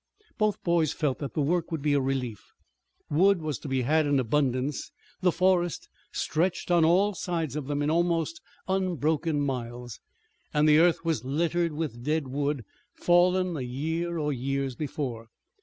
Both 0.39 0.63
boys 0.63 0.93
felt 0.93 1.19
that 1.19 1.35
the 1.35 1.43
work 1.43 1.71
would 1.71 1.83
be 1.83 1.93
a 1.93 2.01
relief. 2.01 2.53
Wood 3.11 3.39
was 3.39 3.59
to 3.59 3.67
be 3.67 3.83
had 3.83 4.07
in 4.07 4.19
abundance. 4.19 4.91
The 5.21 5.31
forest 5.31 5.87
stretched 6.11 6.71
on 6.71 6.83
all 6.83 7.13
sides 7.13 7.55
of 7.55 7.67
them 7.67 7.83
in 7.83 7.91
almost 7.91 8.41
unbroken 8.67 9.39
miles, 9.41 9.99
and 10.55 10.67
the 10.67 10.79
earth 10.79 11.05
was 11.05 11.23
littered 11.23 11.73
with 11.73 12.03
dead 12.03 12.27
wood 12.29 12.65
fallen 12.95 13.55
a 13.55 13.61
year 13.61 14.17
or 14.17 14.33
years 14.33 14.73
before. 14.73 15.27